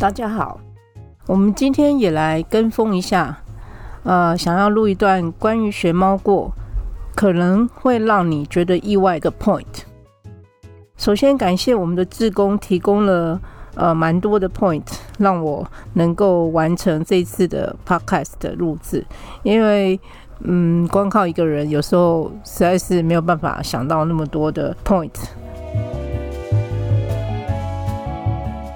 [0.00, 0.58] 大家好，
[1.26, 3.36] 我们今天也来跟风一下，
[4.02, 6.50] 呃，想要录一段关于学猫过
[7.14, 9.82] 可能会让你觉得意外的 point。
[10.96, 13.38] 首先感谢我们的志工提供了
[13.74, 14.86] 呃蛮多的 point，
[15.18, 19.04] 让我能够完成这次的 podcast 的录制，
[19.42, 20.00] 因为
[20.44, 25.10] 嗯，光靠一个人有时候实在是没有办法想到那么多的 point。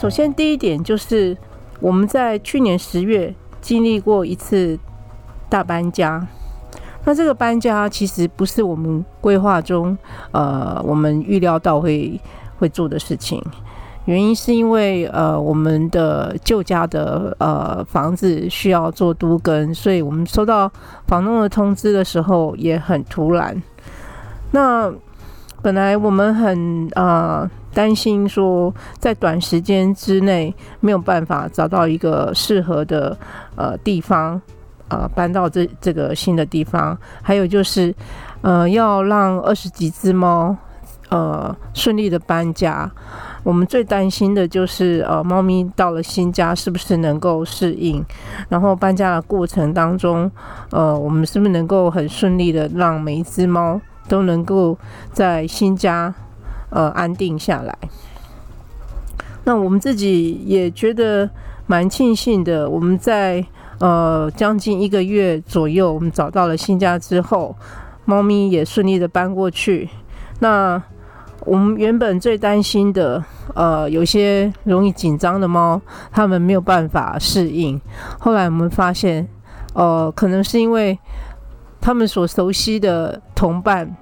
[0.00, 1.36] 首先，第一点就是
[1.78, 4.78] 我们在去年十月经历过一次
[5.46, 6.26] 大搬家。
[7.04, 9.98] 那这个搬家其实不是我们规划中，
[10.32, 12.18] 呃，我们预料到会
[12.58, 13.44] 会做的事情。
[14.06, 20.72] 原因是因为呃，我们的旧家的呃房子需要做都更，所以我们收到
[21.08, 23.62] 房东的通知的时候也很突然。
[24.52, 24.90] 那
[25.62, 33.16] 本来我们很呃担心说，在短时间之内没有办法找到一个适合的
[33.56, 34.40] 呃地方，
[34.88, 36.96] 呃搬到这这个新的地方。
[37.20, 37.94] 还有就是，
[38.40, 40.56] 呃要让二十几只猫
[41.10, 42.90] 呃顺利的搬家。
[43.42, 48.04] 我们最担心的就是呃猫咪到了新家是不是能够适应，
[48.48, 50.30] 然后搬家的过程当中，
[50.70, 53.78] 呃我们是不是能够很顺利的让每一只猫。
[54.08, 54.76] 都能够
[55.12, 56.14] 在新家
[56.70, 57.76] 呃安定下来。
[59.44, 61.28] 那我们自己也觉得
[61.66, 62.68] 蛮庆幸的。
[62.68, 63.44] 我们在
[63.78, 67.56] 呃将近一个月左右，我们找到了新家之后，
[68.04, 69.88] 猫咪也顺利的搬过去。
[70.40, 70.82] 那
[71.46, 75.80] 我们原本最担心的呃有些容易紧张的猫，
[76.12, 77.80] 它们没有办法适应。
[78.18, 79.26] 后来我们发现，
[79.74, 80.98] 呃，可能是因为。
[81.82, 83.96] 他们所熟悉的同伴，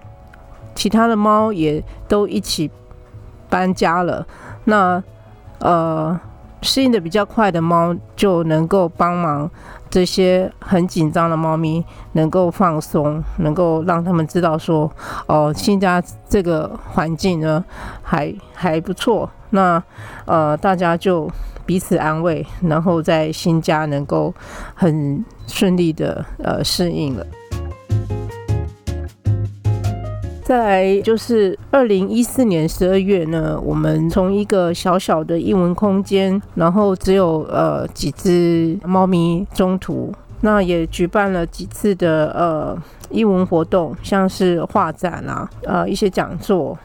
[0.75, 2.69] 其他的猫也都一起
[3.49, 4.27] 搬家了。
[4.65, 5.01] 那
[5.61, 6.19] 呃，
[6.61, 9.49] 适应的比较快的猫就能够帮忙
[9.89, 11.85] 这些很紧张的猫咪，
[12.15, 14.91] 能够放松，能够让他们知道说，
[15.29, 17.65] 哦，新家这个环境呢
[18.03, 19.31] 还还不错。
[19.51, 19.81] 那
[20.25, 21.31] 呃，大家就
[21.65, 24.35] 彼此安慰，然后在新家能够
[24.75, 27.25] 很顺利的呃适应了。
[30.49, 40.11] 再来就是二零一四年十二月呢，我们从一个小小的英文空间，然后只有呃几只猫咪中途，
[40.41, 46.79] 那也举办了几次的呃英文活动，像是画展啊，呃一些讲座，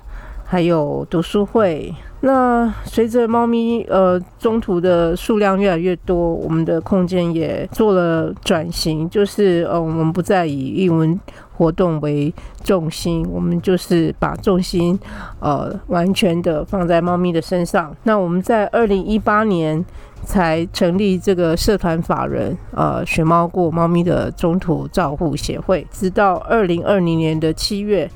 [0.43, 1.95] 还有读书会。
[2.25, 11.19] 那随着猫咪呃中途的数量越来越多，我们的空间也做了转型，就是呃我们不再以英文
[11.57, 12.33] 活动为
[12.63, 14.99] 重心，我们就是把重心
[15.39, 17.95] 呃完全的放在猫咪的身上。
[18.03, 19.83] 那我们在二零一八年
[20.23, 28.09] 才成立这个社团法人呃学猫过猫咪的中途照护协会，直到二零二零年的七月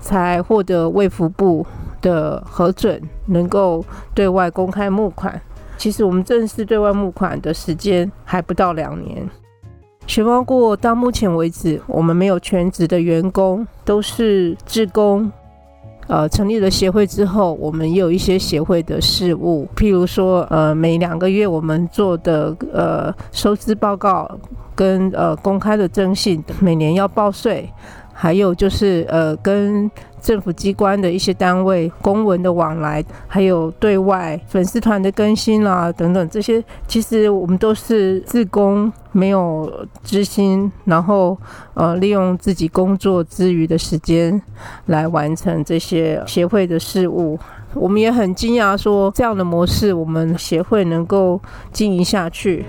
[0.00, 1.66] 才获得卫福部。
[2.02, 5.38] 的核准能够对外公开募款，
[5.76, 9.28] 其实我们正式对外募款的时间还不到两年。
[10.10, 15.30] 学猫过到目前为止，我们没有全职的员工，都是职工。
[16.08, 24.28] 呃，成立了协会之后，我们也有一些协会的事务，譬如说，呃，每两个月我们做的呃收支报告
[24.74, 27.72] 跟呃公开的征信，每年要报税。
[28.20, 39.72] 还有就是呃，跟政府机关的一些单位公文的往来，还有对外粉丝团的更新啦等等，这些其实我们都是自工，没有
[40.04, 41.34] 知心，然后
[41.72, 44.38] 呃，利用自己工作之余的时间
[44.84, 47.38] 来完成这些协会的事务。
[47.72, 51.40] 我们也很惊讶，说这样的模式，我们协会能够
[51.72, 52.66] 经营下去。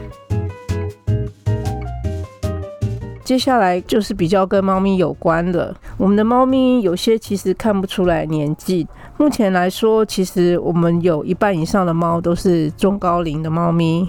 [3.31, 5.73] 接下来就是比较跟猫咪有关的。
[5.97, 8.85] 我们的猫咪有些其实看不出来年纪。
[9.17, 14.05] 目前来说，其实我们有一半以上的猫都是中高龄的猫咪，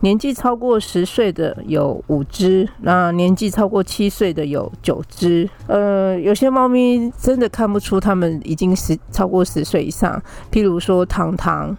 [0.00, 5.48] 年纪超过十岁的有五只，那年纪超过七岁的有九只。
[5.68, 10.20] 呃，有些猫咪真的看不出它们已经十超过十岁以上，
[10.50, 11.76] 譬如说糖糖。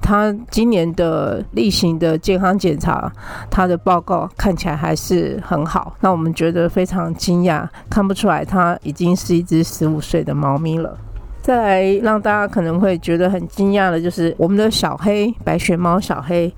[0.00, 3.12] 他今年的例行的健康检查，
[3.50, 10.96] 他的报告看起来还是很好，那我们觉得非常惊讶，看不出来他已经是一只十五岁的猫咪了。
[11.42, 16.52] 再来让大家可能会觉得很惊讶的就是我们的小黑白雪猫小黑，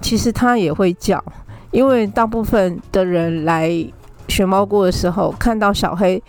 [0.00, 1.22] 其实它也会叫，
[1.70, 3.70] 因为大部分的人来
[4.28, 6.22] 学猫过的时候看到小黑。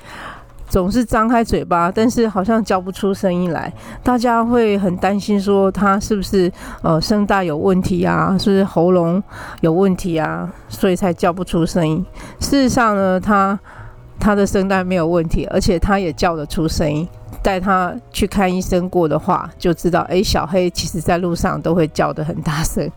[0.70, 3.74] 总是张开嘴巴，但是好像叫不出声音来，
[4.04, 6.50] 大家会很担心说他是不是
[6.84, 9.22] 呃声带有问题啊，是不是喉咙
[9.62, 12.06] 有问题啊，所以才叫不出声音。
[12.40, 13.60] 事实上呢，他
[14.20, 17.08] 他的声带没有问题，而且他也叫得出声音。
[17.42, 22.90] 带他去看医生过的话，就知道，哎，小黑其实在路上都会叫得很大声。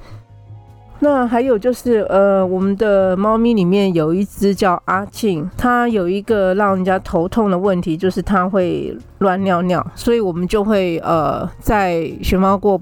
[1.05, 12.81] 那还有就是，呃，我们的猫咪里面有一只叫阿庆，它有一个让人家头痛的问题，就是它会乱尿尿，所以我们就会呃，在熊猫过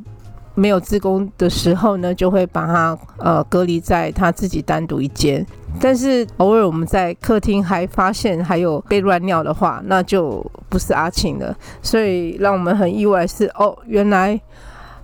[0.55, 5.45] 没有自宫的时候呢，就会把它呃隔离在它自己单独一间。
[5.81, 11.57] 但是偶尔我们在客厅还发现还有被乱尿的话，那就不是阿庆了。
[11.81, 14.39] 所以让我们很意外是，哦，原来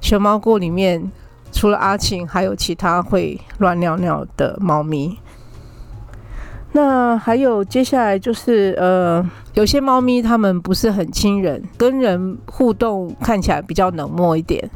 [0.02, 1.10] 熊猫过里面。
[1.56, 5.18] 除了阿庆，还有其他会乱尿尿的猫咪。
[6.72, 9.24] 那还有接下来就是呃，
[9.56, 14.68] 有些猫咪它们不是很亲人，跟人互动看起来比较冷漠一点。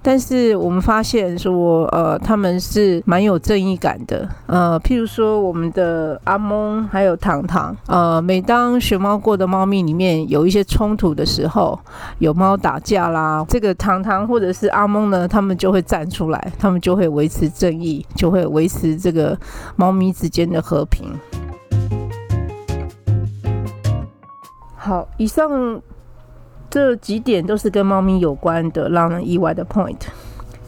[0.00, 4.28] 但是我们发现说，呃，他们是蛮有正义感的。
[4.46, 11.76] 呃，譬如说我们的阿蒙还有糖糖，呃，每当学猫过的猫咪里面有一些冲突的时候，
[12.20, 19.36] 有猫打架啦，这个糖糖或者是阿蒙呢，他们就会站出来，他们就会维持正义，就会维持这个
[19.74, 21.08] 猫咪之间的和平。
[24.88, 25.82] 好，以上
[26.70, 30.00] 这几点都是跟猫咪有关的让人意外的 point。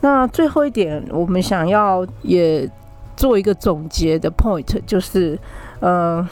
[0.02, 2.70] 那最后一点，我们想要也
[3.16, 5.38] 做一个总结的 point，就是，
[5.80, 6.28] 呃，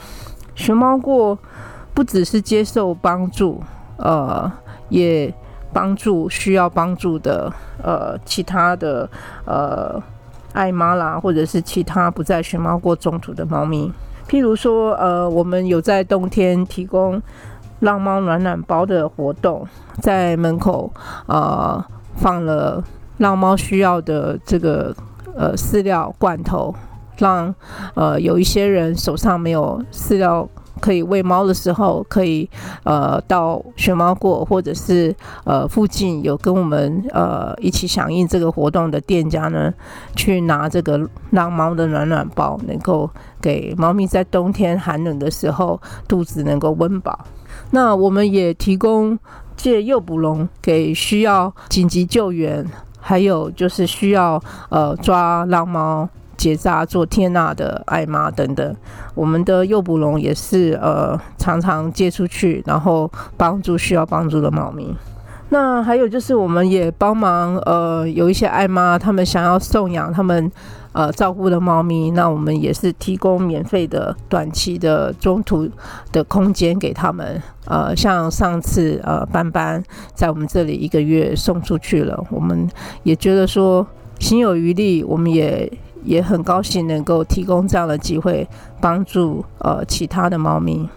[0.54, 1.38] 学猫过
[1.94, 3.58] 不只是接受帮助，
[3.96, 4.52] 呃，
[4.90, 5.32] 也
[5.72, 7.50] 帮助需要帮助的
[7.82, 9.08] 呃其他的
[9.46, 9.98] 呃
[10.52, 13.90] 爱妈啦，或者是其他不在学猫过中途的猫咪。
[14.28, 17.22] 譬如说，呃，我们有在冬天提供。
[17.80, 19.66] 浪猫暖暖包的活动，
[20.00, 20.92] 在门口
[21.26, 21.84] 呃
[22.16, 22.82] 放了
[23.18, 24.94] 浪猫需要的这个
[25.36, 26.74] 呃饲料罐头，
[27.16, 27.54] 让
[27.94, 30.48] 呃有一些人手上没有饲料
[30.78, 32.48] 可以喂猫的时候，可以
[32.84, 35.14] 呃到学猫过或者是
[35.44, 39.72] 呃附近有跟我们呃一起响应这个活动的店家呢，
[40.16, 43.08] 去拿这个让猫的暖暖包，能够
[43.40, 47.18] 给猫咪在冬天寒冷的时候肚子能够温饱。
[47.70, 49.18] 那我们也提供
[49.56, 52.64] 借诱捕笼给需要紧急救援，
[53.00, 54.40] 还有就是需要
[54.70, 58.74] 呃抓浪猫结扎做天娜的爱妈等等。
[59.14, 64.96] 我们的诱捕龙也是呃常常借出去，然后帮助需要帮助的猫咪。
[65.50, 70.50] 那还有就是我们也帮忙呃有一些爱妈，他们想要送养他们。
[70.92, 75.68] 呃，照顾的猫咪，那我们也是提供免费的短期的中途
[76.10, 77.40] 的空间给他们。
[77.66, 79.80] 呃，像上次呃，斑斑
[80.14, 82.68] 在我们这里一个月送出去了，我们
[83.04, 83.86] 也觉得说
[84.18, 85.70] 心有余力，我们也
[86.08, 88.48] 也很高兴能够提供这样的机会，
[88.80, 90.88] 帮助呃其他的猫咪。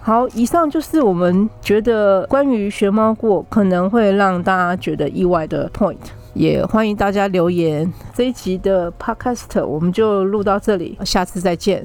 [0.00, 5.98] 好，以上就是我们觉得关于学猫过可能会让大家觉得意外的 point。
[6.32, 7.92] 也欢迎大家留言。
[8.14, 11.84] 这一集的 Podcast 我们就录到这里，下次再见。